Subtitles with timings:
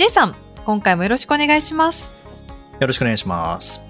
[0.00, 2.16] J さん、今回もよろしくお願いします。
[2.80, 3.86] よろしくお願いします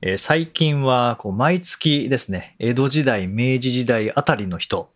[0.00, 4.92] えー最近はこう毎月ですね江戸時代明治時代あたりの人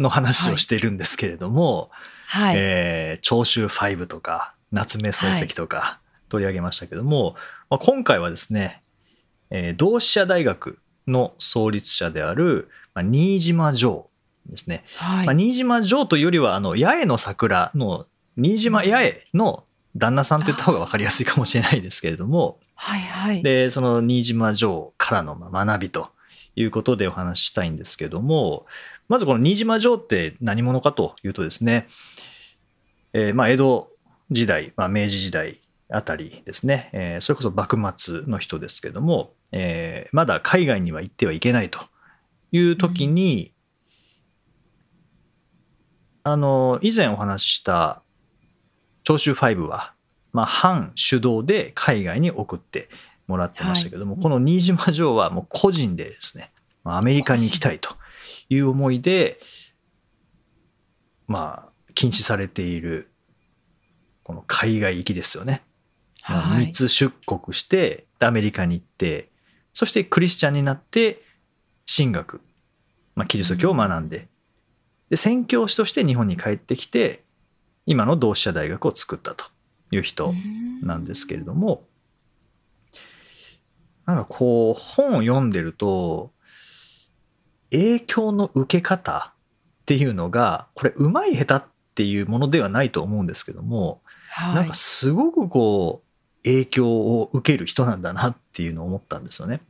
[0.00, 1.92] の話をしているんですけれども、
[2.26, 2.56] はい。
[2.58, 7.36] えー長州5とか夏目漱石とか取り上げましたけども、
[7.70, 8.82] まあ、今回はですね、
[9.50, 14.08] えー同志社大学の創立者である、まあ、新島城
[14.46, 15.26] ですね、はい。
[15.26, 19.64] まあ、新島城というよりはあの八重の桜の新島八重の
[19.96, 23.00] 旦那さんと言った方が分かりやすいかもしれないですけれどもはい。
[23.00, 23.42] はい。
[23.42, 26.10] でその新島城からのまあ学びと
[26.56, 28.66] いうことでお話ししたいんですけども
[29.08, 31.86] まずこの新島城って何者かというとですね、
[33.12, 33.90] えーまあ江戸
[34.30, 35.58] 時代、まあ、明治時代
[35.90, 41.80] あたりですね、えーそれこそ幕末の人ですけども、えーまだ海外には行ってはいけないと
[42.52, 43.52] いう時に、
[46.24, 48.02] あの以前お話しした
[49.04, 49.92] 長州5は、
[50.32, 52.88] まあ、反主導で海外に送って
[53.26, 56.50] もらってましたけども、はいこの新島城はもう個人でですね
[56.84, 57.96] まあアメリカに行きたいと
[58.48, 59.38] いう思いで
[61.26, 63.10] まあ禁止されている
[64.22, 65.62] この海外行きですよね。
[66.28, 66.66] まあはい。
[66.66, 69.30] 密出国してでアメリカに行って
[69.72, 71.22] そしてクリスチャンになって
[71.84, 72.40] 神学、
[73.16, 74.28] まあ、キリスト教を学んで
[75.12, 77.22] で宣教師として日本に帰ってきて
[77.84, 79.44] 今の同志社大学を作ったと
[79.90, 80.32] いう人
[80.82, 81.82] なんですけれども
[84.06, 86.30] なんかこう本を読んでると
[87.70, 89.34] 影響の受け方
[89.82, 94.00] っていうのがこれうまい下手っていうものではないと思うんですけども
[94.30, 94.54] はい。
[94.54, 99.60] なんかすごくこう影響を受ける人なんだなっていうのを思ったんですよね。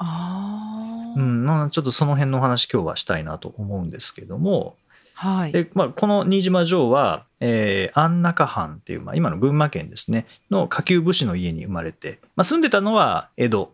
[1.17, 4.77] うん、まあちょっとその辺のお話今日はしたいなと思うんですけども、
[5.23, 5.53] はい。
[5.53, 13.73] でまあ、この新島城は、えー安中藩っていう、まあ、今の群馬県ですねの下級武士の家に生まれて、まあ、住んでたのは江戸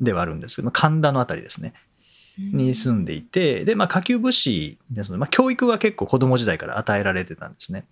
[0.00, 1.74] ではあるんですけど神田の辺りですね
[2.38, 7.86] に住んでいてで、まあ、下級武士ですので、まあ、教育は結構子供時代から与えられてたんですね。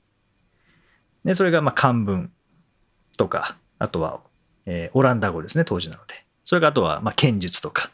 [1.24, 2.30] でそれがまあ漢文
[3.18, 4.20] とかあとは、
[4.66, 7.90] えーオランダ語ですね当時なのでそれからあとはまあ剣術とか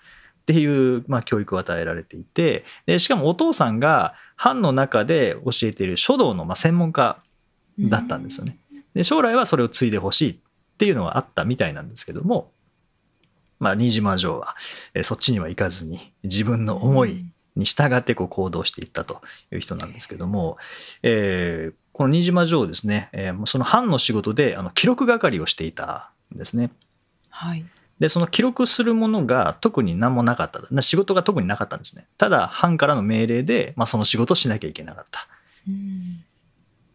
[0.49, 7.21] っていうまあ教育を与えられていてでしかもお父さんが藩の中で教えている書道のま専門家
[7.79, 8.57] だったんですよね。
[8.95, 10.37] で将来はそれを継いでほしいっ
[10.79, 12.51] ていうのはあったみたいなんですけども、
[13.61, 14.57] まあ、新島城は
[14.95, 19.21] えそっちには行かずに自分の思いに従ってこう行動していったと
[19.53, 20.57] いう人なんですけども、
[21.03, 26.71] えーこの新島城ですね、えーその藩の仕事であの記録係をしていたんですね。
[27.29, 27.67] はい。
[28.01, 30.63] でその記録するものが特に何もなかった。
[30.71, 32.07] な仕事が特になかったんですね。
[32.17, 35.27] ただ藩からの命令で、まあ、その仕事をしなきゃいけなかった。
[35.67, 36.25] うん。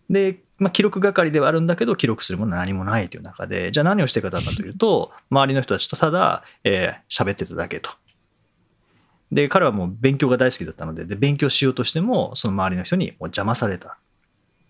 [0.09, 7.90] で、まあ、記録係ではあるんだけど記録するものは何もないという中でじゃあ何をしていたかというと周りの人たちとただ喋、えー喋ってただけと。
[9.31, 13.97] で彼はもう勉強が大好きだったのでで勉強しようとしてもその周りの人にもう邪魔された。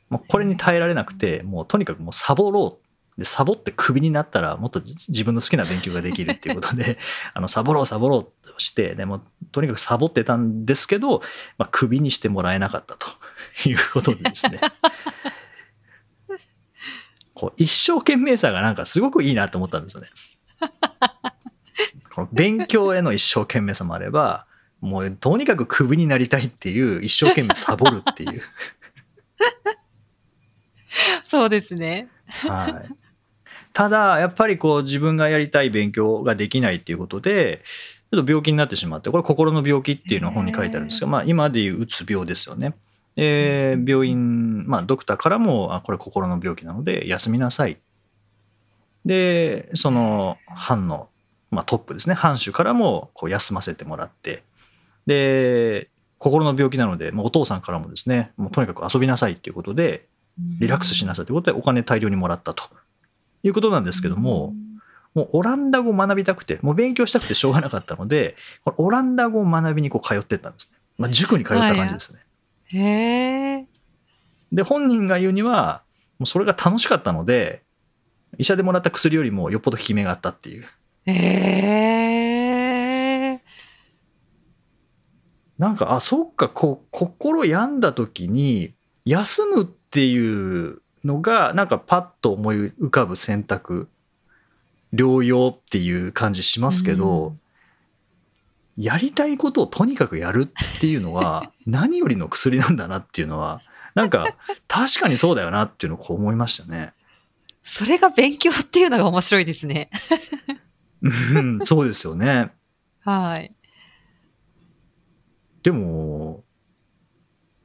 [0.09, 2.82] もうこれに耐えられなくてもうとにかくもうサボろう
[3.17, 6.97] でサボってクビになったらもっと自自分の好きな勉強ができるっていうことで
[7.33, 11.21] あのサボろうサボろうとしてでもとにかくサボってたんですけど、
[11.57, 13.07] まあ、クビにしてもらえなかったと
[13.69, 14.59] いうことでですね
[17.35, 20.09] こう一生懸命さがなんかすごくいいなと思ったんですよね。
[22.13, 24.45] この勉強への一生懸命さもあれば
[24.81, 28.41] もうとにかくクビになりたいっていう一生懸命サボるっていう。
[31.23, 32.09] そうですね。
[32.27, 33.02] はい、
[33.73, 37.63] ただやっぱりこう自分がやりたい勉強ができないっていうことで
[38.11, 42.75] ちょっと病気になってしまってこれ心の病気っていうのは本に書いてあるんですが、まあ、今でいううつ病ですよね。
[43.15, 47.77] で病院、まあ、ドクターからもあこれ心の病気なので休みなさい。
[49.05, 51.09] でその藩の、
[51.51, 52.15] まあ、トップですね。
[52.15, 54.43] 藩主からもこう休ませてもらって。
[55.07, 55.89] で
[56.19, 60.05] 心の病気なので、もうお父さんからもですねもうとにかく遊びなさいっていうことで
[60.59, 62.63] リラックスしなさいということでお金大量にもらったと
[63.43, 64.53] いうことなんですけども、
[65.13, 68.35] もうオランダ語を学びたくて、もう勉強したくてしょうがなかったので、
[68.65, 70.79] このオランダ語を学びにこう通ってったんですね。
[70.97, 72.19] まあ、塾に通った感じですね。
[72.65, 73.67] へえ。
[74.51, 75.81] で本人が言うには
[76.19, 77.63] もうそれが楽しかったので
[78.37, 80.65] 医者でもらった薬よりもよっぽど効き目があったっていう
[81.05, 81.13] へ
[83.33, 83.41] え。
[85.57, 88.73] なんかあそっかこう心病んだ時に
[89.05, 93.89] 休むっていうのがなんかパッと思い浮かぶ選択
[94.93, 97.39] 療養っていう感じしますけど、うん
[98.77, 103.61] やりたいことをとにかくやるっていうのは 何よりの薬なんだなっていうのは
[103.93, 104.35] なんか
[104.67, 106.93] 確かにそうだよなっていうのをこう思いましたね。
[107.63, 109.89] それが勉強っていうのが面白いですね。
[111.01, 112.51] うんそうですよね。
[113.01, 113.53] はい。
[115.61, 116.43] でも、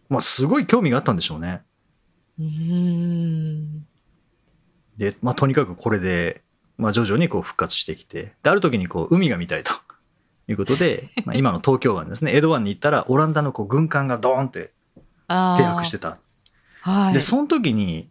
[0.08, 1.62] まあ、すごい興味があったんでしょうね。
[2.38, 3.86] うーん。
[4.96, 6.42] で、まあ、とにかくこれで、
[6.76, 9.72] まあ、徐々にこう復活してきて、である時にこう海が見たいと
[10.48, 14.72] いうことで、まあ、今の東京湾ですね、江戸湾に行ったら、オランダのこう軍艦がドーンって
[15.26, 16.18] あ停泊してた。
[16.80, 17.14] はい。
[17.14, 18.10] で、その時に、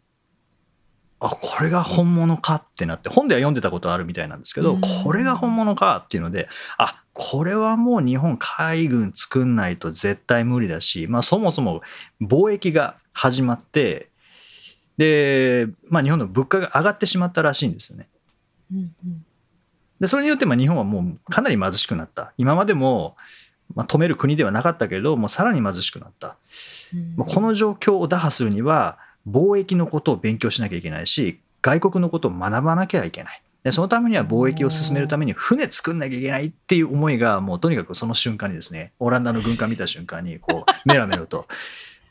[1.19, 6.47] あ、これが本物かってなって、本では読んでたことあるみたいなんですけど、うんこれが本物かっていうので、
[6.77, 11.81] あ、これはもう日本海軍作んないと絶対無理だし、まあそもそも
[12.21, 14.11] 貿易が始まって、
[14.97, 18.07] で、まあ日本の物価が上がってしまったらしいんですよね。
[18.71, 19.25] うんうん
[19.99, 22.31] で、それによってまあ日本はもうかなり貧しくなった。
[22.37, 23.15] 今までも、
[23.73, 26.37] まあ、止める国ではなかったけれど、もうさらに貧しくなった。
[26.93, 28.99] うんまあこの状況を打破するには
[29.29, 41.47] 貿易のことを勉強しなきゃいけないし外国のことを学ばなきゃいけないでそのためには貿易を進めるために船作んなきゃいけないっていう思いがもうとにかくその瞬間にですねオランダの軍艦見た瞬間にこうメラメラと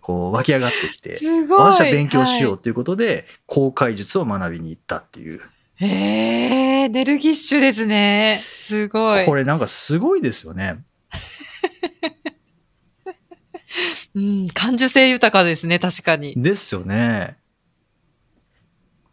[0.06, 1.58] こう湧き上がってきてすごい。
[1.58, 5.40] 私は勉強しようはということで航海術を学びに行ったっていう
[5.80, 5.84] い。
[5.84, 8.40] へえ、ネルギッシュですね。
[8.44, 9.26] すごい。
[9.26, 10.78] これなんかすごいですよね。
[14.14, 16.34] うん、感受性豊かですね、確かに。
[16.36, 17.36] ですよね。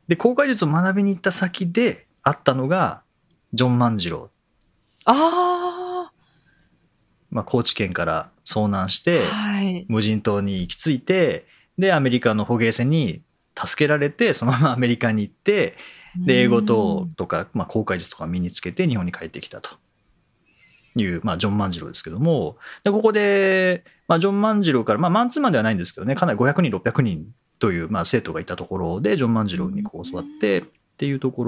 [0.08, 3.02] で航海術を学びに行った先であったのが
[3.52, 4.30] ジョン万次郎
[5.06, 5.14] あ
[7.34, 9.86] まあ、高知県から遭難しあ、てはい。
[9.90, 11.46] 無人島に行き着いて
[11.78, 13.22] でアメリカの捕鯨船に
[13.56, 15.76] 助けられてそのままアメリカに行って
[16.16, 19.72] で英語ととか、まあ、航海術とか身につけて日本に帰ってきたと。
[20.96, 30.64] いう、まあ、ジョン万次郎ですけどもでここで、まあ、ジョン万次郎から、まあ、マンツーマンではないんですけどねかなり500人600人という、まあ、生徒がいたところでジョン万次郎にこう教わってっ
[30.98, 31.44] ていうとこ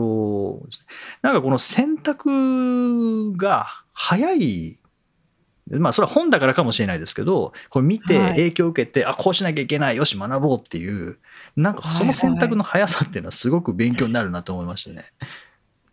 [0.62, 0.86] ろですね。
[1.22, 4.80] なんかこの選択が早い
[5.70, 11.18] まあそれは本だからかもしれないですけどこれ見てはい影響を受けて、あこうしなきゃいけないよし学ぼうっていう
[11.56, 15.06] なんかその選択の速さっていうのはすごく勉強になるなと思いましたね。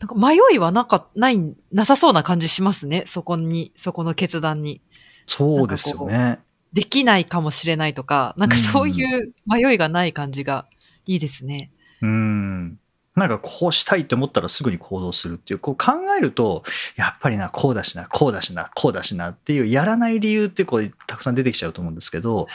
[0.03, 1.39] なんか迷いはなか、ない、
[1.71, 3.05] なさそうな感じしますね。
[3.07, 4.81] そこに、そこの決断に。
[5.29, 6.41] そうですよね。
[6.73, 10.67] できないかもしれないとか、なんかそういう迷いがない感じが
[11.07, 11.71] いいですね。
[12.01, 12.81] うん。
[13.15, 16.63] なんかこうしたいって思ったらすぐに行動するっていう、こう考えると、
[16.97, 22.49] やっぱりな、こうだしな、こうだしな、こうだしなっていう、やらない理由ってこうたくさん出てきちゃうと思うんですけど。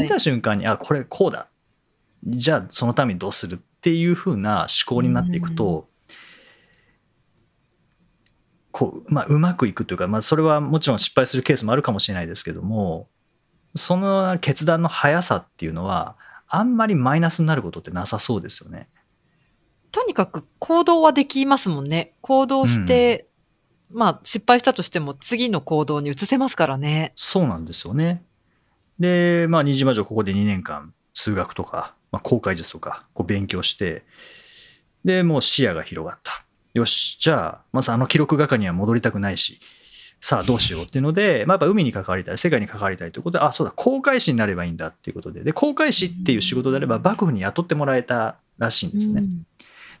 [0.00, 1.48] 見た瞬間に、あ、これこうだ。
[2.26, 5.88] じゃあそのためにどうするっていう風な思考になっていくと、
[8.70, 13.08] こう、まあ、うまくいくというか、まあ、それはもちろん失敗するケースもあるかもしれないですけども、
[13.74, 16.16] その決断の速さっていうのは、
[16.48, 18.88] あんまりマイナスになることってなさそうですよね。
[19.94, 22.14] とにかく行動はできますもんね。
[22.20, 23.28] 行動して、
[23.92, 27.12] まあ失敗したとしても次の行動に移せますからね。
[27.14, 28.24] そうなんですよね。
[28.98, 34.02] で、まあ、新島城ここで2年間、数学とか、まあ、航海術とか、こう勉強して、
[35.04, 36.44] で、もう視野が広がった。
[36.74, 39.60] よし、じゃあ、まずあの記録係には戻りたくないし、
[40.20, 49.20] さあどうしようっていうので、まあ、やっぱ海に関わりたい、世界に関わりたいということで、あ、そうだ、航海士になればいいんだっていうことで、で、航海士っていう仕事であれば、幕府に雇ってもらえたらしいんですね。
[49.20, 49.53] うんで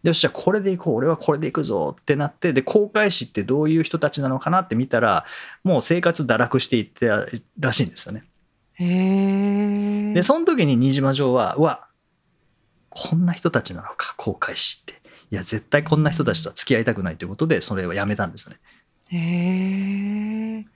[0.04, 5.24] よしじゃあこれでいこう俺はこれでいくぞってなってで航海士ってどういう人たちなのかなって見たら
[5.64, 7.26] もう生活堕落していった
[7.58, 8.24] らしいんですよね。
[8.74, 10.12] へえ。
[10.12, 11.88] でその時に新島城はうわ
[12.90, 18.60] こんな人たちなのか航海士っていや絶対こんな人たちとは付き合いたくないということでそれはやめたんですよね。
[19.08, 20.66] へえ。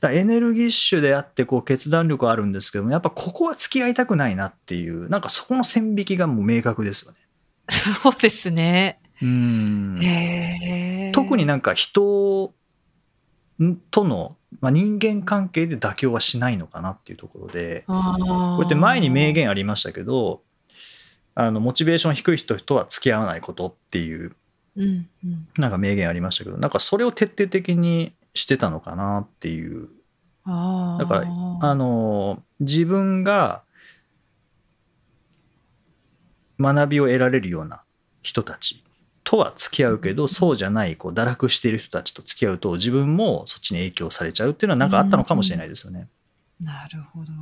[0.00, 7.18] だエネルギッシュであってこう決断力はあるんですけどもやっぱここは付き合いたくないなっていうなんかそこの線引きがもう明確ですよね。
[7.70, 9.00] そうですね。
[9.22, 10.00] うん。
[11.12, 12.52] 特になんか人
[13.90, 17.94] との、まあ、人間関係で妥協はしないのかなっていうところでこ
[18.58, 20.40] うやって前に名言ありましたけど
[21.34, 24.34] あのモチベーション低い人とは付き合わないことっていう
[24.76, 25.48] うんうん。
[25.58, 29.88] なんか名言ありましたけどなんかそれを徹底的にしてたのかなっていう。
[30.46, 31.24] だから
[31.60, 33.62] あの自分が
[36.60, 37.82] 学びを得られるような
[38.22, 38.82] 人たち
[39.24, 46.08] とは付き合うけどそうじゃないこう堕落している人たちと付き合うと自分もそっちに影響されちゃうっていうのはなんかあったのかもしれないですよね。
[46.62, 47.32] なるほど。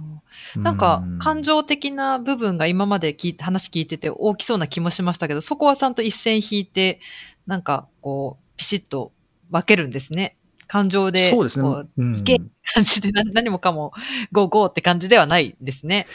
[0.60, 7.00] なんか、感情的な部分が今まで聞い話聞いてて大きそうな気もしましたけど、そこはちゃんと一線引いて、
[7.46, 9.12] なんか、こう、ピシッと
[9.50, 10.37] 分けるんですね。
[10.68, 11.68] 感情で、そうですね。
[11.96, 12.38] うん、いけ
[12.75, 13.92] 感じで何もかも、
[14.30, 16.06] ゴーゴーって感じではないですね。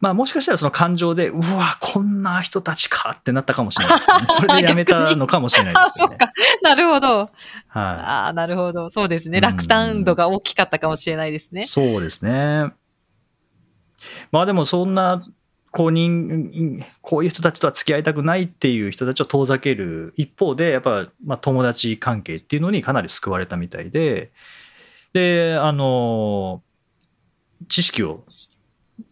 [0.00, 4.16] まあもしかしたらその感情で、うわ、こんな人たちかってなったかもしれないですね。
[4.30, 6.04] それでやめたのかもしれないですね。
[6.04, 6.32] あ、そうか。
[6.62, 7.18] なるほど。
[7.18, 7.30] はい。
[7.74, 8.90] ああ、なるほど。
[8.90, 9.40] そうですね。
[9.40, 11.64] 落胆度が大きかったかもしれないですね。
[11.64, 12.72] そうですね。
[14.30, 15.22] まあでもそんな、
[15.72, 24.30] こう人、こういう人たちとは付き合いたくないっていう人たちを遠ざける一方で、やっぱ、まあ、友達関係っていうのにかなり救われたみたいで、
[25.12, 26.62] で、あの、
[27.68, 28.24] 知識を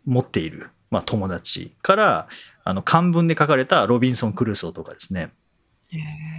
[0.06, 2.28] 持っているまあ、友達から
[2.64, 5.30] あの漢文で書かれたロビンソン・クルーソーとかですね。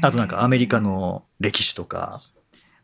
[0.01, 2.19] あとなんかアメリカの歴史とか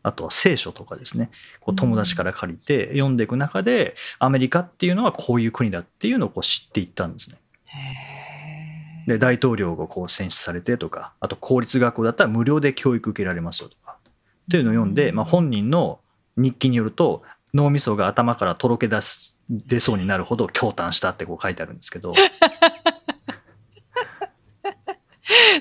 [0.04, 1.30] あとは聖書とかですね。
[1.58, 7.38] こう友達から借りて読んでいく中でアメリカっていうのはこういう国だっていうのをこう知っていったんですね。
[9.08, 14.12] で大統領がこう選出されてとかあと公立学校だったら無料で教育受けられますよとかっ
[14.48, 15.98] ていうのを読んで、まあ、本人の
[16.36, 22.14] 日記によると脳みそが頭からとろけ出す出そうになるほど驚嘆したってこう書いてあるんですけど。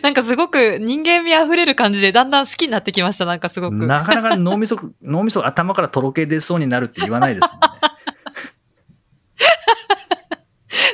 [0.02, 3.88] なんかすごく人間味あふれる感じでだんだん好きになってきました、なんかすごく。
[3.88, 7.60] なかなか脳みそ、 脳みそ頭からとろけ出そうになるって言わないですね。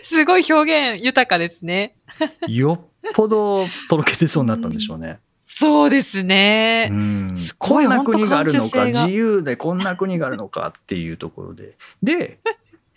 [0.03, 1.95] すごい表現豊かですね。
[2.47, 5.19] よっぽどとろけ出そうになったんでしょうね。
[5.43, 6.89] そうですね。
[6.91, 11.75] うん、こんな国があるのか、自由でこんな国があるのかっていうところで。
[12.03, 12.39] で、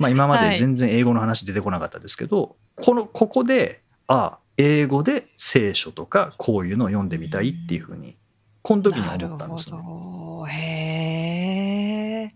[0.02, 8.16] まあ、今まで全然英語の話出てこなかったですけど、はい、このここで、ああ、英語で聖書とかこういうのを読んでみたいっていうふうに、
[8.62, 10.52] この時に思ったんですよね。
[10.52, 12.34] へえ。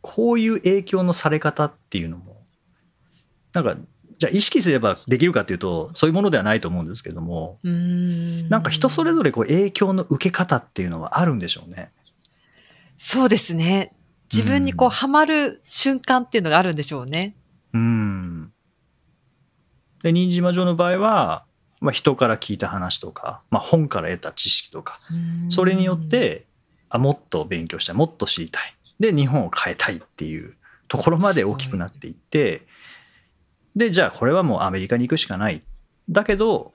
[0.00, 2.42] こういう影響のされ方っていうのも、
[3.52, 3.76] なんか
[4.18, 11.90] じゃあ意識すればできるかというとそういうものではないと思うんですけどもなんか人それぞれこう影響の受け方っていうのはあるんでしょうね。
[12.98, 13.92] そうですね。
[14.32, 17.36] 自分にこうハマる瞬間っていうのがあるんでしょうね。
[17.72, 18.52] うん。
[20.02, 21.44] で新島城の場合は、
[21.80, 24.98] まあ、人から聞いた話とか、まあ、本から得た知識とか
[25.48, 26.46] それによって
[26.88, 30.54] あもっと勉強したいもっと知りたいで日本を変えたいっていう
[30.88, 32.66] ところまで大きくなっていって
[33.76, 35.62] で、じゃあこれはもうアメリカに行くしかない。
[36.08, 36.72] だけど、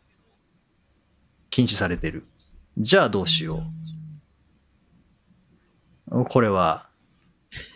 [1.50, 2.25] 禁止されてる。
[2.77, 3.63] じゃあどうしよ
[6.12, 6.25] う。
[6.25, 6.88] これは、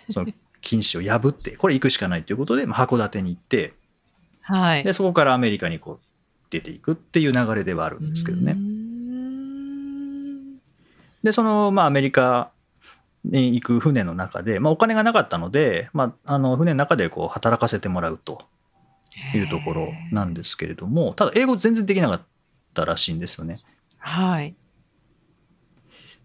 [0.11, 0.31] その
[0.61, 3.73] 禁止を破って、これ行くしかないということで、函館に行って、
[4.41, 6.05] はい、でそこからアメリカにこう
[6.49, 8.55] 出ていくっていう流れではあるんですけどね。
[11.23, 12.51] で、その、まあ、アメリカ
[13.25, 18.43] に行く船の中で、まあ、お金がなかったので、まあ、あの船の中でこう働かせてもらうと
[19.33, 22.21] いうところなんですけれどもただ英語全然できなかっ
[22.73, 23.59] たらしいんですよね。
[23.99, 24.55] はい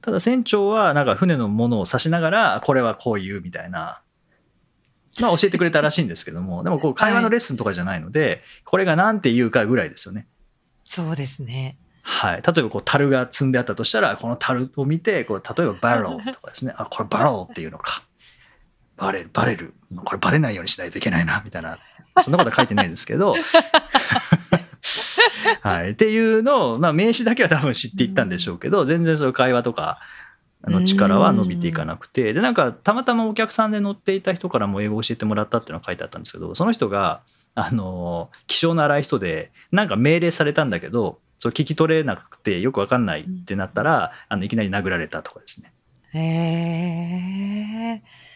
[0.02, 4.02] ただ船長はなんか船のものを指しながらこれはこういうみたいな。
[5.20, 6.62] まあ教えてくれたらしいんですけども。
[6.64, 10.26] でもこう会話のレッスンとかじゃないので、はい、これが何て言うかぐらいですよね。
[10.84, 11.76] そうですね。
[12.02, 16.72] はい、例えばこう樽が積んであったとしたらこの樽を見てこう例えばバローとかですね。
[16.76, 18.04] あこれバローっていうのか。
[18.96, 19.74] バレるバレる。
[20.04, 21.78] これバレないようにしないといけないなみたいな。
[22.22, 23.34] そんなことは書いてないですけど
[25.62, 30.00] はい、っていうのを、まあ、名詞だけは多分知っていったんでしょうけど全然そういう会話とか
[30.64, 32.32] の力は伸びていかなくて。
[32.32, 37.22] でなんかたまたまお客さんで乗っていた人からも英語を教えてもらったっていうのが書いてあったんですけどその人が
[37.54, 45.72] あの気性の荒い人でなんか命令されたんだけどそう聞き取れなくてよく分かんないってなったら、あのいきなり殴られたとかですね。
[46.12, 48.29] へー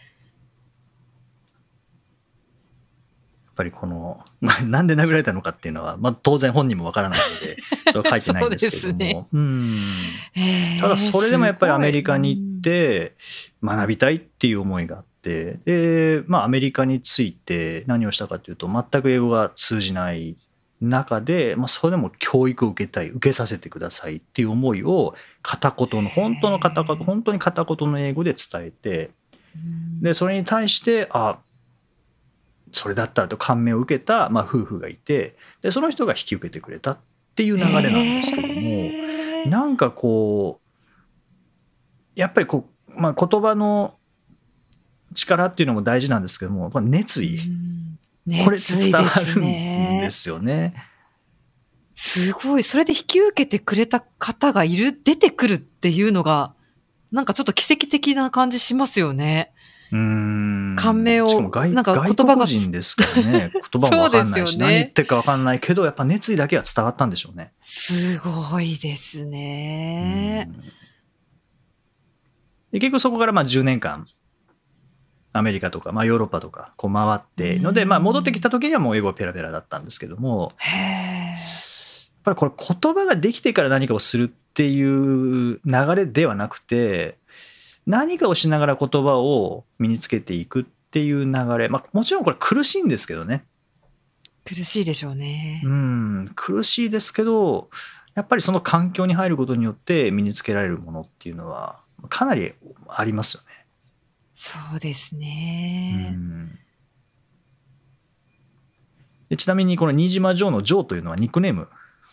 [3.54, 7.56] ぱりこの、 まあ、なんで殴られたのかっていうのは、まあ、当然本人もわからないので、
[7.92, 8.98] それは書いてないんですけども。
[8.98, 9.80] ね、うん。
[10.80, 13.14] ただ、それでもやっぱりアメリカに行って
[13.62, 20.36] 学びたいっていう思いがあって、で、まあ、アメリカについて何をしたかというと、全く英語が通じない
[20.80, 29.10] 中で、まあ、それでも教育を受けたい、受けさせてくださいっていう思いを片言の、本当の片言、本当に片言の英語で伝えて、
[30.00, 31.38] で、それに対して、あ、
[32.74, 36.98] それだったらと感銘を受けた、まあ、夫婦がいてでその人が引き受けてくれたっ
[37.34, 40.64] ていう流れなんですけども、えー、なんかこう
[42.14, 43.94] やっぱりこう、まあ、言葉の
[45.14, 47.38] 力っていうのも大事なんですけども熱意、
[48.44, 49.44] これって伝わるん
[50.00, 50.74] ですよね。
[51.94, 52.62] すごい。
[52.62, 56.54] それで引き受けてくれた方がいる、出てくるっていうのが、
[57.12, 59.52] なんかちょっと奇跡的な感じしますよね。
[59.94, 60.00] うー
[60.72, 67.52] ん感銘をなんか言葉が外国人ですからね 言葉もわかんないし、ね何言ってるかわかんないけどやっぱ熱意だけは伝わったんでしょうね。
[67.64, 70.48] すごいですね。
[70.52, 70.84] うん
[72.74, 74.04] で結局そこからまあ10年間
[75.32, 80.52] アメリカとか、まあ、ヨーロッパとかこう回ってので、うんまあ、戻ってきた時にはもう英語ペラペラだったんですけども。
[80.60, 80.70] や
[82.20, 87.18] っぱりこれ言葉ができてから何かをするっていう流れではなくて
[87.86, 93.44] 何かをしながら言葉を身につけていくっていう流れ、まあ、もちろんこれ苦しいんですけどね
[94.44, 95.62] 苦しいでしょうね。
[95.64, 97.70] うん苦しいですけど
[98.14, 102.52] やっぱりその環境に入ることによって身につけられるものっていうのはかなり
[102.88, 103.48] ありますよね。
[104.36, 106.10] そうですうね。
[106.10, 106.58] ん
[109.30, 111.68] でちなみにこの新島城の城というのはニックネーム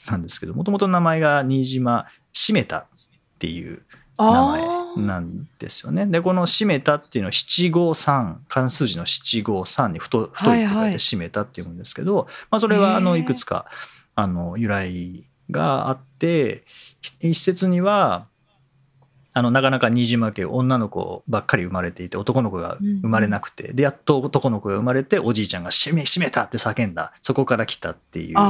[0.09, 2.87] なんですけどもともと名前が新島しめたっ
[3.39, 3.83] ていう
[4.17, 6.05] 名あ前なんですよね。
[6.05, 13.65] でこのしめたっていうのは七五三漢数字の七五三に太太いって書はいはいいてしめたっていうんですけど、まあ、それはあのいくつか
[14.15, 16.63] あの由来があって
[17.19, 18.27] 一説には
[19.33, 28.47] あのなかなか新島家女の子ばっかり生まれていて男の子が生まれなくて、でやっと男の子が生まれておじいちゃんが「しめしめた!」って叫んだそこから来たっていうあま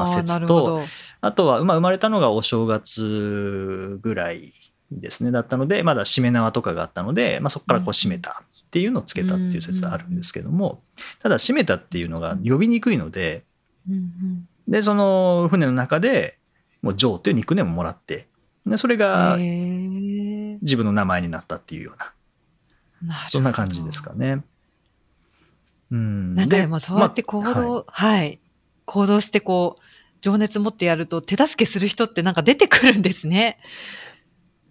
[0.00, 0.82] ああ、説と。
[1.20, 4.52] あとは、まあ、生まれたのがお正月ぐらい
[4.92, 5.30] ですね。
[5.30, 10.80] だったのでまだしめ縄とかがあったので、まあ、そこからこう締めたっていうのをつけたっていう説があるんですけども
[11.20, 13.44] ただ締めたっていうのが呼びにくいので
[14.68, 16.38] でその船の中で
[16.82, 18.26] もうジョーっていうニックネームをもらって
[18.66, 24.42] でそれが自分の名前になったっていうようなそんな感じですかね。
[25.90, 28.40] うん、なんかでもそうやって行まあ動、はい、
[28.86, 29.82] 行動してこう、
[30.22, 33.58] 情熱持ってやると手助けする人ってなんか出てくるんですね。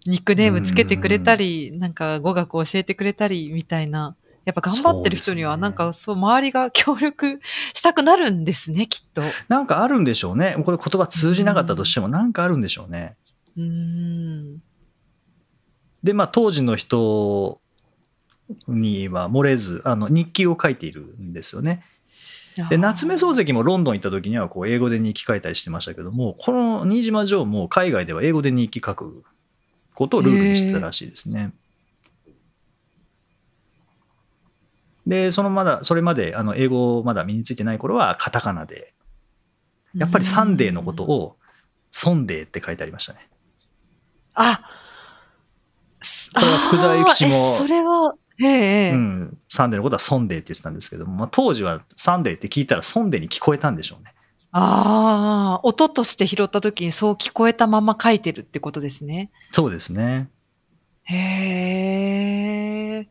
[0.06, 4.16] ニックネームつけてくれたり、なんか語学教えてくれたりみたいな。
[4.44, 7.40] やっぱ頑張ってる人にはなんかそう周りが協力
[7.72, 9.22] したくなるんですね、きっと。
[9.48, 13.16] なんかあるんでしょうねこれ言葉通じなかったとしてもなんかあるんでしょうね。
[13.56, 14.62] うーん。
[16.02, 17.58] でまあ当時の人
[18.68, 21.82] には漏れずあの日記を書いているんですよね。
[22.68, 29.24] で夏目漱石もロンドン行った時にはこう英語で日記書いたりしてましたけどもこの新島城も海外では英語で日記書く
[29.94, 31.52] ことをルールにしてたらしいですね。
[35.06, 38.94] でそのまだそれまであの英語まだ身についてない頃はカタカナで
[39.94, 41.06] やっぱりサンデーのことを。
[41.06, 41.36] を
[41.96, 43.28] ソンデーって書いてありましたね。
[44.34, 44.60] あ
[46.34, 54.13] これは福沢諭吉もそれは、ええええうん、 Sunday のことはソンデーって言ってたんですけども、まあ、当時は Sunday って聞いたらソンデーに聞こえたんでしょうね。
[54.56, 59.32] ああ、音として拾った時にそう聞こえたまま書いてるってことですね。
[59.50, 60.30] そうですね。
[61.02, 61.16] へ
[63.00, 63.08] え。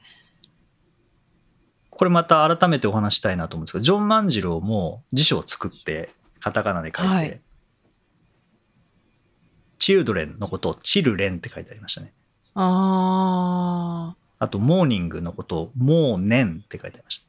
[1.90, 7.42] これまた改めてお話したいなと思うんですけど、ジョン万次郎も辞書を作って、カタカナで書いて、はい
[9.80, 12.14] チルドレンのことをチルレンって書いてありましたね。
[12.54, 17.22] ああと、モーニングのことをモーネンって書いてありまし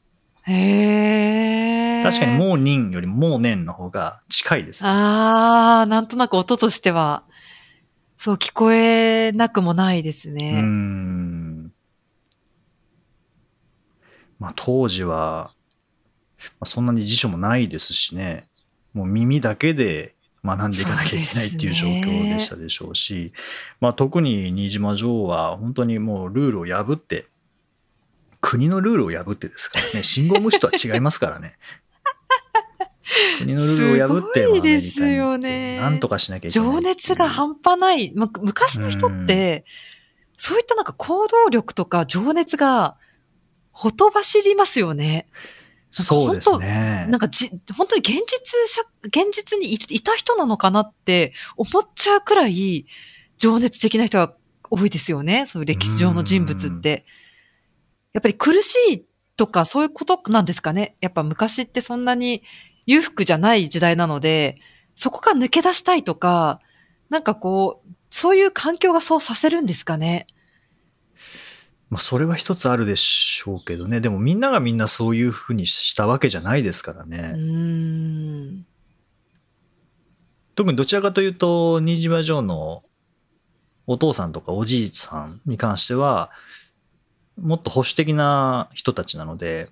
[0.47, 0.53] あ。
[0.53, 1.94] へえ。
[2.05, 2.11] た。
[2.11, 4.91] 確かにモーニンよりモーネンの方が近いです、ね。
[4.91, 7.25] ああ、なんとなく音としては、
[8.17, 10.61] そう聞こえなくもないですね。
[10.63, 11.73] ん。
[14.39, 15.53] まあ、当時は、
[16.39, 18.49] まあ、そんなに辞書もないですしね、
[18.93, 20.15] もう耳だけで
[20.45, 23.33] 学んでいかなきゃいけないっていう状況でしたでしょうし、
[23.81, 27.27] まあ、特に新島女王は本当にもうルールを破って、
[28.41, 31.57] 国のルールを破ってですからね、信号無視とは違いますからね。
[33.39, 36.73] 国のルールを破って、すごいですよねなんとかしなきゃいけない。
[36.73, 38.13] 情熱が半端ない。
[38.15, 39.65] ま昔の人って、
[40.37, 42.97] そういったなんか行動力とか情熱が、
[43.73, 45.27] ほとばしりますよね。
[45.91, 47.07] そうですね。
[47.09, 52.87] なんかじ、本当に現実社、現実にいいた人なのかなって思っちゃうくらい、
[53.37, 54.35] 情熱的な人が
[54.71, 55.47] 多いですよね。
[55.47, 57.05] そういう歴史上の人物って。
[58.13, 60.97] やっぱり苦しいとかそういうことなんですかね。
[61.01, 62.43] やっぱ昔ってそんなに
[62.87, 64.59] 裕福じゃない時代なので、
[64.95, 66.61] そこから抜け出したいとか、
[67.11, 70.27] なんかこう、そういう環境がそうさせるんですかね？
[71.91, 74.01] まあ、それは一つあるでしょうけどね。
[74.01, 77.33] でもみんながみんなそういうふうにしたわけじゃないですからうね。
[77.37, 78.67] ーん。
[80.55, 82.85] 特にどちらかというと、新島城の
[83.87, 86.31] お父さんとかおじいさんに関しては、
[87.41, 89.71] もっと保守的な人たちなので、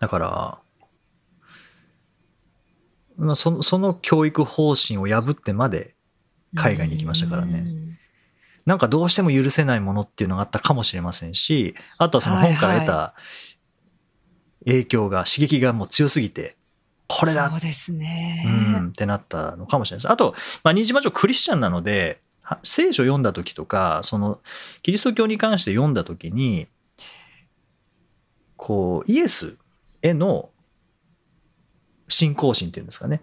[0.00, 0.58] だから、
[3.20, 5.94] まあそのその教育方針を破ってまで
[6.54, 7.90] 海外に行きましたからねうん
[8.66, 13.14] なんかどうしても許せないものっていうのがあったかもしれませんし、あとはその本から得た
[14.64, 16.56] 影響が、刺激がもう強すぎて、
[17.08, 18.44] これだそうですね。
[18.46, 20.12] うんってなったのかもしれないです。
[20.12, 24.38] あと、まあ、新島町クリスチャンなので、は聖書読んだ時とか、その
[24.82, 26.68] キリスト教に関して読んだ時に、
[28.56, 29.58] こう、イエス
[30.02, 30.50] への
[32.10, 33.22] 信仰心っていうんですかね。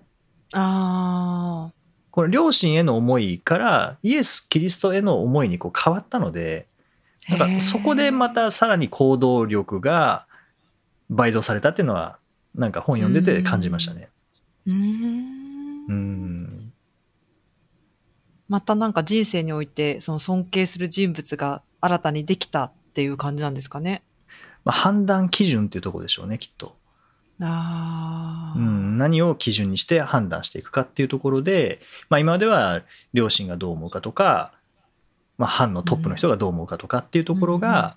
[0.53, 1.71] あ
[2.11, 6.65] これ両親への思いからイエス・キリストへの思いにこう変わったので、
[7.29, 7.37] あ。
[7.37, 10.25] なんかそこでまたさらに行動力が
[11.09, 12.17] 倍増されたっていうのは、
[12.55, 14.09] なんか本読んでて感じましたね。
[14.65, 16.73] うん。
[18.49, 24.03] またなんか人生において、その尊敬する人物が新たにできたっていう感じなんですかね。
[24.63, 26.75] まあ、判断基準っていうところでしょうね、きっと。
[27.41, 28.57] ああ。
[28.57, 32.81] うん、何を基準にして判断していくかっていうところで、まあ、今までは
[33.13, 34.53] 両親がどう思うかとか、
[35.37, 37.95] まあ、班のトップの人がどう思うかとかっていうところが、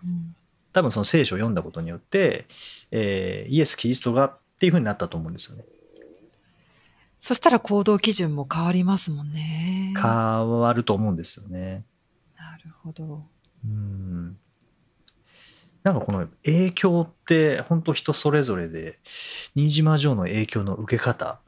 [0.72, 2.46] 多分その聖書を読んだことによって、
[2.90, 5.64] えーイエス・キリストがっていうふうになったと思うんですよね。
[7.18, 9.94] そしたら行動基準も変わりますもんね。
[9.96, 11.84] 変わると思うんですよね。
[12.36, 13.24] なるほど。
[13.64, 14.38] うん
[15.82, 18.98] なんかこの影響って本当人それぞれで
[19.54, 21.40] 新島城の影響の受け方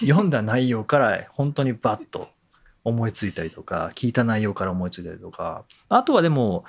[0.00, 2.28] 読んだ内容から本当にバッと
[2.84, 6.64] 思いついたりとか聞いた内容から思いついたりとかあとはでも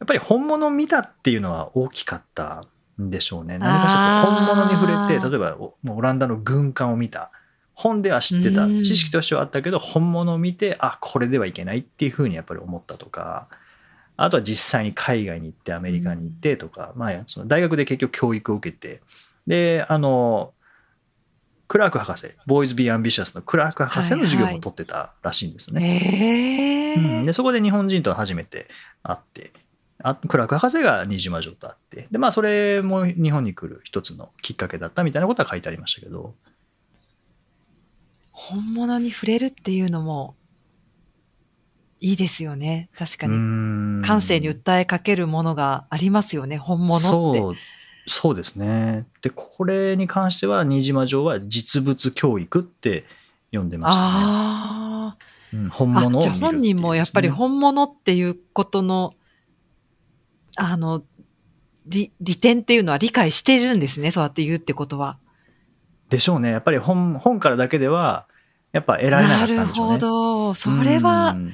[0.00, 2.62] やっぱり本物を見たっていうのは大きかった
[3.00, 3.58] んでしょうね。
[3.58, 7.30] 何かしら本物に触れて例えばおオランダの軍艦を見た。
[7.74, 8.82] 本では知ってたうん。
[8.82, 13.48] 知識としてはあったけど本物を見てあこれではいけないっていうふうにやっぱり思ったとか
[14.20, 19.00] あとは実際に海外に行ってアメリカに行ってとか、まあ、その大学で結局教育を受けて
[19.46, 20.52] であの
[21.68, 26.94] クラーク博士ボーイズ・ビー・アンビシャスのクラーク博士の授業も取ってたらしいんですね。
[26.96, 28.66] ええうん、でそこで日本人と初めて
[29.04, 29.52] 会って
[30.02, 36.34] あクラーク博士が新島城と会ってでまあそれも日本に来る一つのきっかけだったみたいなことは書いてありましたけど。
[38.32, 40.36] 本物に触れるっていうのも
[42.00, 42.88] いいですよね。
[42.96, 43.36] 確かに。
[43.36, 46.56] に感性に訴えかけるものがありますよね。
[46.56, 47.40] 本物って。
[47.40, 47.56] そう
[48.08, 53.04] そうですねでこれに関しては新島城は実物教育って
[53.52, 55.16] 呼んでましたね、あ
[55.52, 59.14] うん、本物を見るじゃあ本人もやっぱり本物っていうことの、
[60.58, 61.02] あの、
[61.86, 64.10] 利利点っていうのは理解してるんですね。
[64.10, 65.18] そうやって言うってことは。
[66.10, 68.26] でしょうねやっぱり本本からだけでは
[68.72, 70.54] やっぱ得られなかなるったんでしょうねほど。
[70.54, 71.52] それは、うん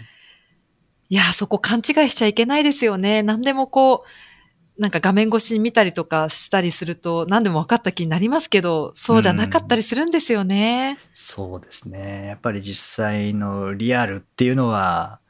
[1.08, 3.22] いや、そこ勘違いしちゃいけないですよね。
[3.22, 10.98] 何でもこう、なんか画面越しに見たりとかしたりすると何でも分かった気になりますけど、そうじゃなかったりするんですよね。
[11.12, 12.26] そうですね。
[12.26, 15.20] やっぱり実際のリアルっていうのは、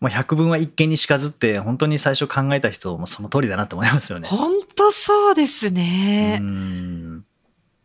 [0.00, 4.28] もう百分は一見にしかずって、本当に最初考えた人もその通りだなと思いますよね。
[4.28, 6.38] 本当そうですね。
[6.40, 7.24] うん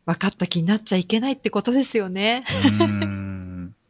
[0.05, 2.45] 分かった気になっちゃいけないってことですよね。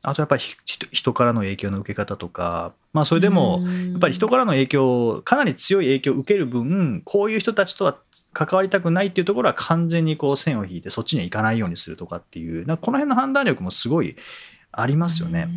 [0.02, 7.98] うんあとやっぱり人人からの影響の受け方とか、まあそれでも、やっぱり人からの影響、かなり強い影響を受ける分、こういう人たちとは
[8.32, 14.16] 関わりたくないっていうところは完全にこう線を引いて、そっちには行かないようにするとかっていう、なこの辺の判断力もすごい
[14.72, 15.50] ありますよね。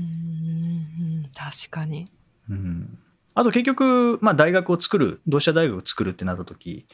[1.37, 2.07] 確かに。
[2.49, 2.99] うん、
[3.35, 6.87] あと結局、まあ、大学を作る同志社大学を作るってなった時、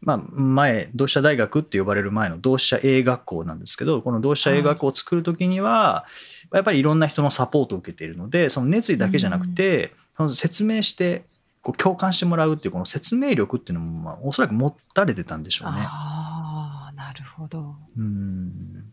[0.00, 6.06] まあ、前同志社大学って呼ばれる前の同志社英学校なんですけどこの同志社英学校を作る時には、
[6.52, 11.24] やっぱりいろんな人のサポートを受けているのでその熱意だけじゃなくて、その説明して
[11.62, 15.76] こう共感してもらうっていうこの説明力っていうのも、まあ、おそらく持たれてたんでしょうね。
[15.80, 17.76] ああ、なるほど。
[17.96, 18.92] うん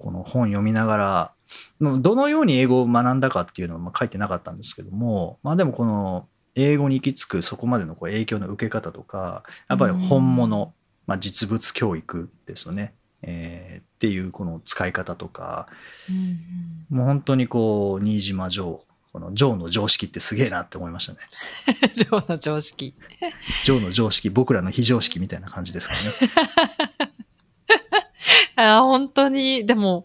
[0.00, 1.32] この本読みながら、
[1.80, 10.72] どのように英語を学んだかっていうのはまあ書いてなかったんですけども、まあ、でもこの英語に行き着くそこまでのこう影響の受け方とか、やっぱり本物、
[11.06, 15.68] まあ、実物教育ですよね、えーっていうこの使い方とか、
[16.08, 16.40] うんうん
[16.90, 21.18] もう本当にこう、新島城、この城の常識ってすげえなって思いましたね。
[21.94, 22.96] 情の常識。
[23.62, 27.12] 城の常識、僕らの非常識みたいな感じですからね。
[28.56, 30.04] あー本当に、でも、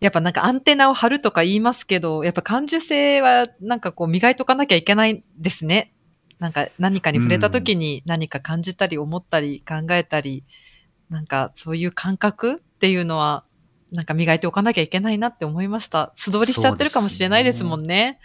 [0.00, 5.92] やっぱなんかアンテナを張るとか言いますけど、やっぱ感受性はなんかこう磨いとかなきゃいけないですね。
[6.38, 10.44] なんか何かに触れた時に何か感じたり思ったり考えたり、
[11.10, 13.44] なんかそういう感覚っていうのは、
[13.92, 16.12] なんか磨いておかなきゃいけないなって思いました。
[16.14, 18.20] 素通りしちゃってるかもしれないですもんね。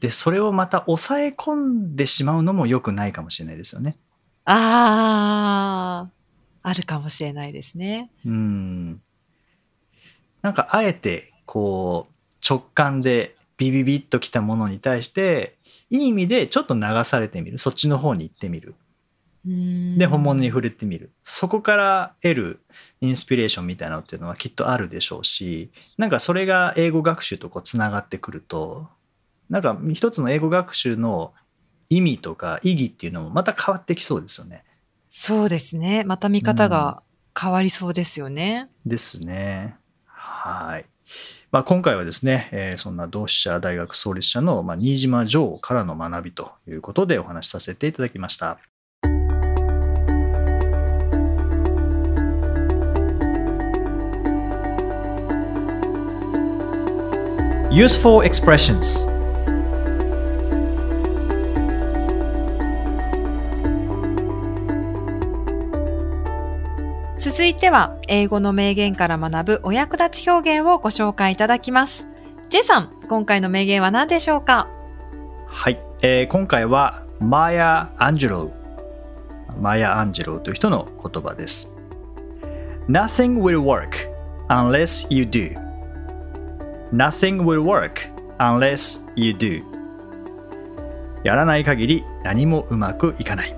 [0.00, 3.98] で、それをまた抑え込んでしまうのも良くないかもしれないですよね。
[4.46, 8.10] ああ、あるかもしれないですね。
[8.24, 9.02] うん。
[10.40, 15.56] なんかあえてこう直感でビビビッときたものに対して
[15.90, 18.74] いい意味でちょっと流されてみるそっちの方に行ってみる
[19.44, 22.60] で本物に触れてみるそこから得る
[23.00, 28.86] インスピレーションみたいなのっていうのはきっとあるでしょうしなんかそれが英語学習とこうつながってくると
[29.50, 31.34] なんか一つの英語学習の
[31.90, 34.64] 意味とか意義っていうのもまた変わってきそうですよね。
[35.10, 36.04] そうですね。
[36.04, 37.02] また見方が
[37.38, 38.70] 変わりそうですよね。
[38.86, 39.76] うん、ですね。
[40.06, 40.86] はい。
[41.50, 48.58] まあ、今回はですね、えー、そんな同志社大学創立者の、まあ、新島城からの学びということでお話しさせていただきました。
[57.72, 59.08] Useful expressions
[67.16, 72.06] 続いては、英語の名言から学ぶお役立ち表現をご紹介いただきます。
[72.50, 74.68] ジェさん、今回の名言は何でしょうか？
[75.46, 78.52] はい、えー、今回はマヤ・アンジェロ
[79.58, 81.74] マヤ・アンジェロという人の言葉です。
[82.86, 84.10] Nothing will work
[84.48, 85.71] unless you do.
[86.92, 89.62] Nothing will work unless you do.
[91.24, 93.56] やらない限り何もうまくいかない。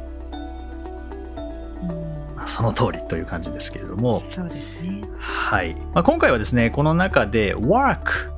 [2.46, 4.20] その通りという感じですけれども。
[4.30, 5.74] そうですね、はい。
[5.94, 8.30] まあ、今回はですねこの中で work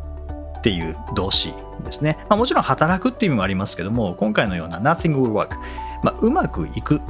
[0.59, 1.53] っていう動詞
[1.85, 5.51] ですね、まあ、もちろん働くっていう意味もありますけども今回のような nothing will work、
[6.03, 7.03] まあ、うまくいく。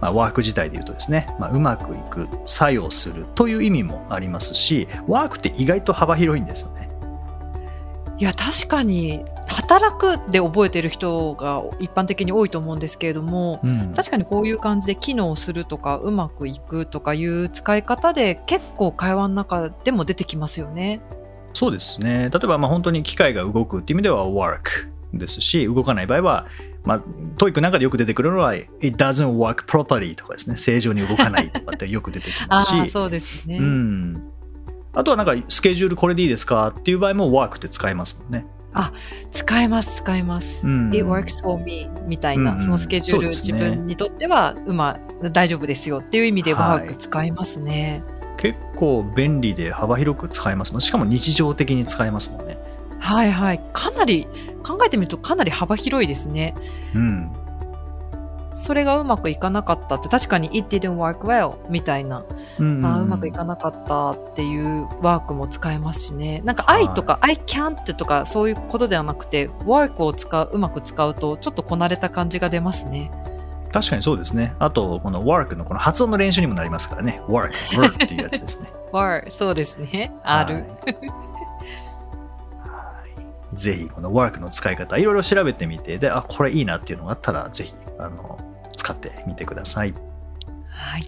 [0.00, 6.70] まあ、ワーク自体で言うとですね、まあ、うまくいく作用するという意味もありますしワークって意外と幅広いんですよ。
[6.70, 6.77] ね。
[8.18, 21.00] いや確かに働くで覚えてる人が一般的に多いと思うんですけれども、うん、確かにこういう感じで機能するとかうまくいくとかいう使い方で結構会話の中でも出てきますよね。
[21.52, 22.30] そうですね。
[22.32, 26.46] 例えばまあ本当に機械が動くっていう意味では work ですし動かない場合は、
[26.84, 27.02] まあ、
[27.38, 30.56] TOEIC なんかでよく出てくるのは It doesn't work properly とかですね。
[30.56, 32.88] 正常に動かないとかってよく出てきますし。
[32.90, 34.30] そうですね、うん、
[34.92, 38.46] あとはなんかスケジュールこれでいいですかっていう場合も work って使いますもんね。
[38.74, 38.92] あ
[39.32, 45.00] 使えます使えます、うん、It works for me みたいな、うん、そのスケジュール、ね、自分にとってはうま
[45.32, 52.58] 大丈夫ですよっていう意味で work 使いますね、はい、結構便利で幅広く使えますしかも日常的に使えますもんね。
[53.00, 53.60] はいはい。
[53.72, 54.26] かなり
[54.62, 56.54] 考えてみるとかなり幅広いですね。
[56.94, 57.30] うん
[58.58, 62.24] それがうまくいかなかったって確かに It didn't work well みたいな、
[62.58, 66.42] うんあうまくいかなかったっていうワークも使えますしね。
[66.44, 73.12] なんか I とか I can't とかそういうことではなくて work を使ううまく使うとちょっとこなれた感じが出ますね。
[73.72, 74.54] 確かにそうですね。
[74.58, 77.22] あとこの work のこの発音の練習にもなりますからね。
[77.28, 78.72] work work っていうやつですね。
[78.92, 80.12] work そうですね。
[80.24, 80.64] ある、
[83.52, 88.47] ぜひこの work の使い方いろいろ調べてみてであこれいいなっていうのがあったらぜひあの
[88.88, 89.94] 使ってみてください。
[90.70, 91.02] はい。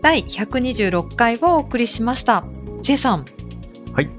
[0.00, 2.44] 第126回をお送りしました。
[2.80, 3.24] ジェさん。
[3.92, 4.10] はい。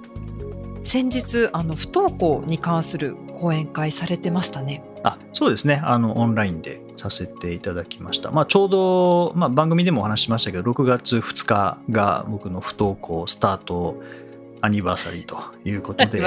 [0.83, 4.83] 先日あの不登校に関する講演会されてましたね。
[5.05, 14.01] あそうですねあのオンラインでさせていただきました、まあ、ちょうど、まあ、番組でもお話ししましたけど6月2日が僕の不登校スタート
[14.61, 16.21] アニバーサリーということで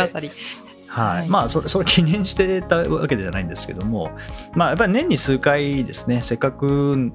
[0.97, 4.13] はい、まあそれ それ記念してたわけじゃないんですけども、
[4.55, 7.13] まあ、やっぱり年に数回ですねせっかく、ま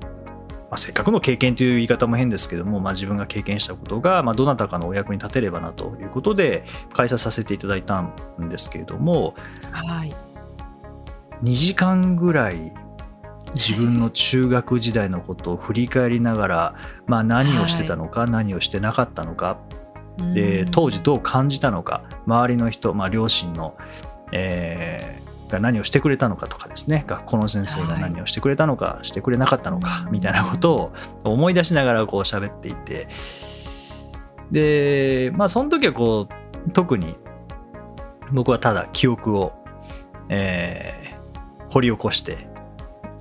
[0.71, 6.63] あ、せっかくの経験という言い方も変ですけども、まあ、自分が経験したことが、まあ、どなたかのお役に立てればなということで
[6.93, 8.13] 開催させていただいたん
[8.49, 9.33] ですけれども、
[9.71, 10.13] はい、
[11.43, 12.71] 2時間ぐらい
[13.55, 16.75] 自分の中学時代のことを振り返りながら、
[17.07, 19.57] まあ、何をしてたのか、はい、何をしてなかったのか
[20.33, 23.75] で当時どう感じたのか周りの人、まあ、両親の、
[24.31, 27.03] えー、が何をしてくれたのかとかですね。
[27.07, 33.07] 学校の先生が何をしてくれたのか、はい、してくれなかったのかみたいなことを思い出しながらこう喋っていて。
[34.51, 36.27] でまあその時はこ
[36.67, 37.15] う特に
[38.31, 39.53] 僕はただ記憶を、
[40.29, 42.47] えー、掘り起こして、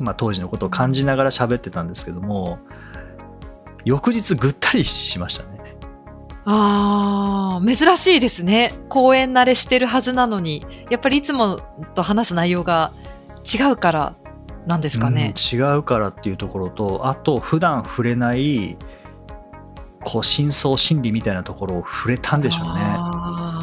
[0.01, 2.59] まあ、当時のことを感じながら喋ってたんですけども
[3.85, 5.60] 翌日ぐったりしましたね。
[6.53, 8.75] ああ、珍しいですね。
[8.89, 11.61] 公演慣れしてるはずなのに、やっぱりいつも
[11.95, 12.93] と話す内容が
[13.45, 14.15] 違うから
[14.67, 15.33] なんですかね。
[15.37, 18.77] うん、違うからっていうところと、あと普段触れない
[20.05, 22.81] こう深層心理みたいなところを触れたんでしょうね。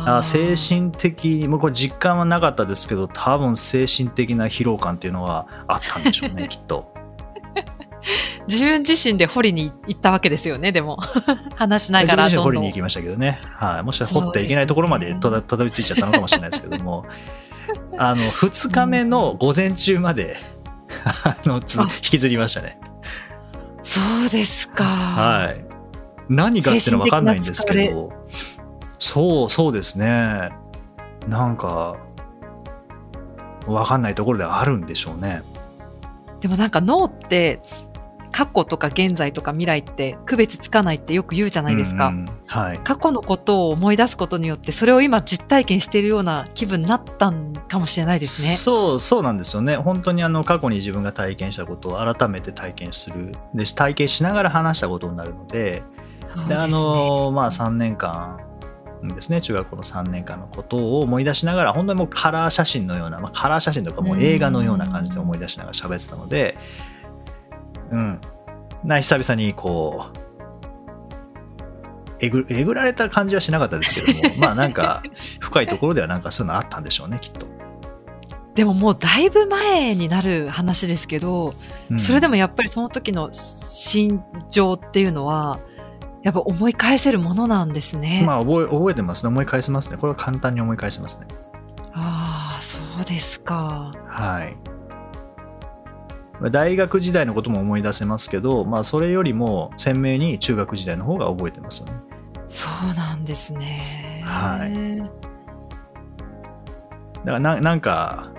[0.10, 6.93] あ精神的にもうこれ実感はなかったですけど多分精神的な疲労感っていうのはあったんでしょうね きっと。
[8.47, 10.97] 自分自身で掘りに行ったわけですよね、でも。
[11.55, 12.43] 話しながら自分自身どんどん。
[12.43, 13.41] 掘りに行きましたけどね。
[13.55, 13.83] はい。
[13.83, 17.05] もしかしたら掘っていけないところまでたどり着いちゃったのかもしれないですけども。
[17.97, 20.37] あの、2日目の午前中まで、
[21.23, 22.79] あの、つあ引きずりましたね。
[23.83, 24.83] そうですか。
[24.83, 25.65] はい。
[26.29, 28.11] 何がっていうのは分かんないんですけど、
[28.99, 30.49] そう、そうですね。
[31.27, 31.97] なんか、
[33.65, 35.41] 分かんないところではあるんでしょうね。
[36.39, 37.61] でもなんか脳って、
[38.31, 42.13] 過去とか現在とか未来って区別つかないってよく言うじゃないですか。
[42.47, 42.79] はい。
[42.79, 48.55] 過去のことを思い出すことによって、それを今実体験しているような気分になったんかもしれないですね。
[48.55, 55.83] そうそうなんですよね本当にあの過去に自分が体験したことを改めて体験するで体験しながら話したことになるので
[56.47, 56.67] であ。
[56.67, 58.39] のまあ3年間
[59.03, 66.96] ですね中学校の3年間のことを思い出しながら本当にもうカラー写真のような、まあ、カラー写真とかもう映画のような感じで思い出しながら喋ってたのでうん
[68.84, 70.28] な久々にこう
[72.19, 75.04] えぐえぐられた感じはしなかったですけども まあなんか
[75.39, 77.45] 深いところではなんかそういうのあったんでしょうねきっと。
[78.56, 81.54] でももうだいぶ前になる話ですけど、
[81.91, 84.19] うんそれでもやっぱりその時の心
[84.50, 85.60] 情っていうのは、
[86.23, 88.23] やっぱ思い返せるものなんですね。
[88.26, 91.28] まあ覚え覚えてますね思い返せますねこれは簡単に思い返せますね
[91.93, 93.93] ああ、そうですか。
[94.08, 94.76] はいまあ
[96.52, 101.93] 大学時代のことも思い出せますけど、まあ、それよりも鮮明に中学時代の方が覚えてますよね。
[102.47, 104.23] そうなんですね。
[104.26, 105.00] はい。
[105.00, 105.06] だ
[107.26, 108.32] からななんか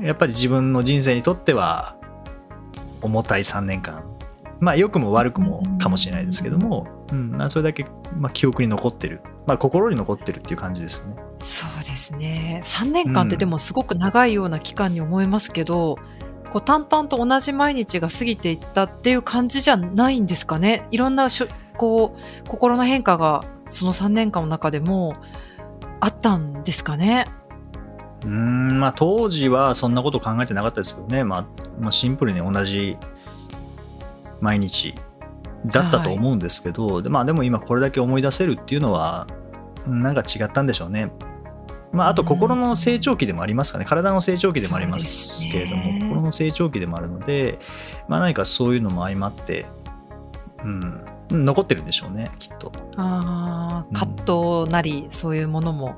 [0.00, 1.96] やっぱり自分の人生にとっては
[3.00, 4.04] 重たい3年間。
[4.60, 7.84] まあ良くも悪くもかもしれないですけども、うん、まあそれだけ、
[8.16, 11.14] まあ、記憶に残ってる、まあ、心に残ってるっていう感じですね。
[11.38, 12.62] そうですね。
[12.64, 15.98] 3年間ってでもすごく長いような期間に思いますけど、
[16.50, 20.86] こう淡々と同じ毎日が過ぎていったっていう感じじゃないんですかね。
[20.90, 25.16] いろんなしょこう心の変化がその3年間の中でも
[26.00, 27.26] あったんですかね。
[28.22, 31.46] うーんまあ当時はそんなこと考えてなかったですけどね、まあ、
[31.78, 32.96] まあシンプルに同じ
[34.40, 34.94] 毎日
[35.66, 39.26] だったと思うんですけど、でまあ、でも今これだけ思い出せるっていうのは
[39.86, 41.10] うんなんか違ったんでしょうね。
[41.92, 45.98] まあ、あと心の成長期でもありますかね、体の成長期でもありますけれども、ね。
[46.02, 47.58] 心の成長期でもあるので、
[48.08, 49.66] まあ、何かそういうのも相まって、
[50.64, 52.72] うん、残ってるんでしょうね、きっと。
[52.96, 55.94] ああ、葛藤なり、そういうものも。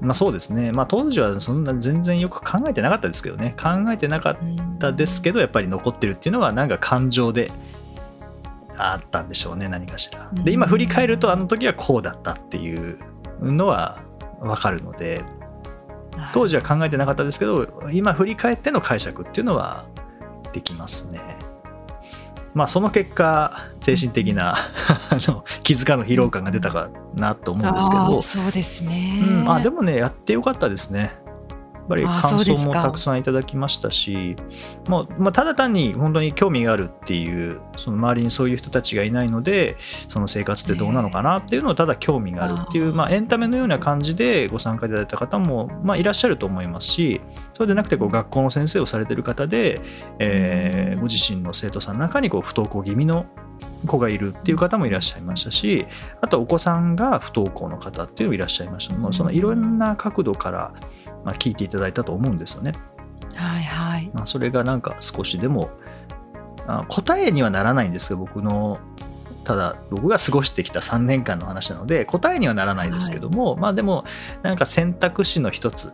[0.00, 4.36] まあそうですね、まあ、当時はそんな全然よく考えてなかったですけどね、考えてなかっ
[4.78, 7.50] たですけど、やっぱり残ってるっていうのは、なんか感情で
[8.76, 10.28] あったんでしょうね、何かしら。
[10.32, 12.98] で、今振り返ると、あの時はこうだったっていう
[13.40, 14.00] のは
[14.40, 15.24] 分かるので、
[16.32, 19.86] 当時は考えてなかったですけど、今振り返っての解釈っていうのは
[20.52, 21.20] できますね。
[22.54, 24.54] まあその結果、精神的な
[25.10, 28.22] あの気づかぬ疲労感が出たかなと思うんですけど。
[28.22, 29.22] そうですね。
[29.22, 31.12] うん、あでもねやってよかったですね
[31.88, 34.36] ぱりあ感想もたくさんいただきましたし
[34.88, 39.76] もう、まあ、ただ単に本当に興味があるっていうその周りにそういう人たちがいないので
[40.08, 47.20] その生活ってどうなのかなっていうのをただ興味があるっていう、まあ、エンタメのような感じでご参加いただいた方も、まあ、いらっしゃると思いますし
[47.54, 49.80] そうでなくてこう学校の先生をされてる方で、
[50.18, 51.00] えーうん。
[51.00, 53.26] ご自身の生徒さんの中にこう不登校気味の
[53.86, 55.86] 子がいるっていう方もいらっしゃいましたし
[56.20, 58.96] あとお子さんが不登校の方っていうのもいらっしゃいました。
[58.96, 60.74] もうそのいろんな角度から
[61.26, 62.72] まあ聞いていただいたと思うんですよね。
[63.34, 64.10] はいはい。
[64.14, 65.70] まあ、それがなんか少しでも
[66.66, 68.78] あ答えにはならないんですけど僕の
[69.44, 74.04] ただ僕が過ごしてきた3年間の話なので答えにはならないですけども、まあでも
[74.42, 75.92] なんか選択肢の一つ、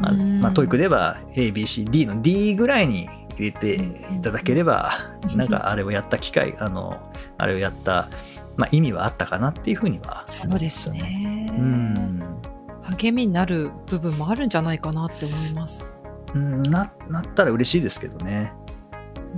[0.00, 4.92] まあうんまあ、 TOEIC では ABCD の D ぐらいに入れていただければ
[5.34, 6.98] なんかあれをやった機会あの
[7.38, 8.08] あれをやった、
[8.56, 11.48] まあ、意味はあったかなっていうふうにはそうですね。
[11.50, 12.11] うん
[12.96, 15.88] 励みになる部分もあるんじゃないかなって思います。
[16.34, 18.52] うんななったら嬉しいですけどね。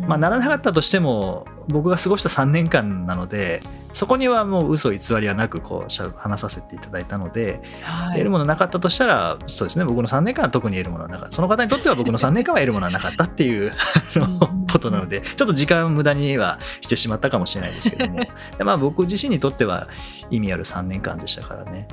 [0.07, 13.71] まあ、ならなかったとしても僕が過ごした3年間なのでそこにはもう嘘偽りはなくこうしゃ話させていただいたので、はい、得るものなかったとしたらそうですね僕の3年間は特に得るものはなかったその方にとっては僕の3年間は得るものはなかったっていう
[14.17, 18.21] あのうんことなのでちょっと時間を無駄にはしてしまったかもしれないですけども
[18.59, 19.89] で、まあ、僕自身にとっては
[20.31, 21.87] 意味ある3年間でしたからね。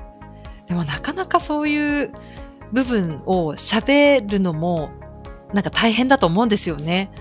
[0.71, 2.13] でもなかなかそういう
[2.71, 4.89] 部分を喋るのも
[5.53, 7.11] なんか大変だと思うんですよね。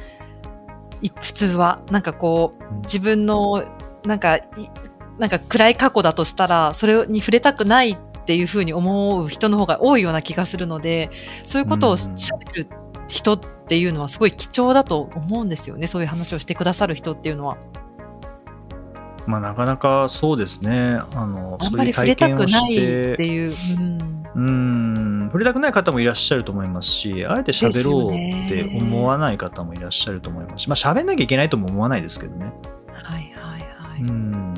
[1.03, 1.83] い普通は。
[1.91, 3.65] なんかこう、うん自分の、
[4.07, 4.45] なんか、い
[5.19, 11.11] なんか暗い過去だとしたら、それに触れたくないっていうふうに思う人の方が多いような気がするので、
[11.43, 12.69] そういうことをうん喋る
[13.09, 13.41] 人っ
[13.71, 15.87] っていうのはすごい貴重だと思うんですよね。
[15.87, 17.57] そういう話をしてくださる人っていうのは。
[19.27, 21.01] まあ、なかなかそうですね。
[21.15, 23.55] あの、あんまり触れたくないってういう。
[23.77, 32.53] うんうん、触れたくない方もいらっしゃると思いますし、あえて喋ろうって思わない方もいらっしゃると思いますし、まあ、喋んなきゃいけないとも思わないですけどね。
[32.93, 34.03] はいはいはい。
[34.03, 34.55] うん。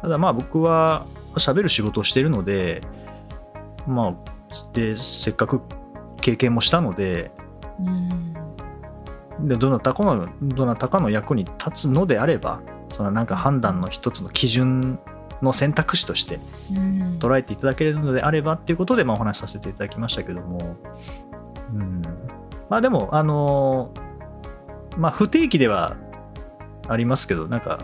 [0.00, 1.04] ただまあ僕は
[1.34, 2.80] 喋る仕事をしているので、
[3.88, 4.14] まあ、
[4.72, 5.62] で、せっかく
[6.20, 7.32] 経験もしたので、
[7.80, 8.18] うん
[9.40, 14.98] でどなたかのどなたかの役に立つのであればそのなんか判断の一つの基準
[15.42, 17.18] の選択肢としてうん。
[17.18, 20.76] 捉えていただけるのであればっていうことでまあお話しさせていただきましたけども、
[21.72, 22.02] うん、
[22.68, 23.92] まあでもあの
[24.96, 25.96] まあ不定期では
[26.88, 27.80] ありますけどなんか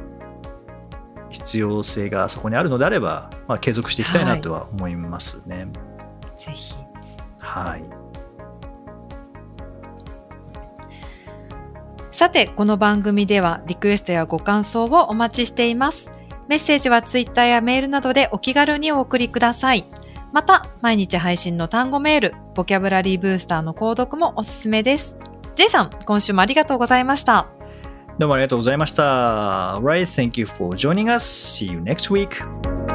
[1.31, 5.67] 必要性がそこにあるのであれば、まあ、継続していきたいなとは思いますね。
[6.37, 6.77] ぜひ。
[7.39, 7.85] はい、
[12.15, 16.13] さて、この番組ではリクエストやご感想をお待ちしています。
[16.47, 19.85] メッセージはツイッターやメールなどでお気軽にお送りください。
[20.33, 25.17] また、毎日配信の単語メール、ボキャブラリーブースターの購読もおすすめです。
[25.57, 27.49] J さん、今週もありがとうございました。
[28.17, 29.81] どうもありがとうございました。
[29.81, 31.25] Right, thank you for joining us.
[31.61, 32.94] See you next week.